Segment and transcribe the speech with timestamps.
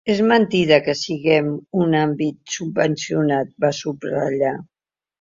[0.11, 1.51] És mentida que siguem
[1.85, 4.61] un àmbit subvencionat –van subratllar—.